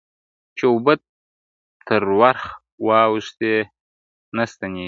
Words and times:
چي 0.57 0.63
اوبه 0.71 0.93
تر 1.87 2.03
ورخ 2.19 2.41
اوښتي 2.81 3.53
نه 4.35 4.43
ستنېږي!. 4.51 4.79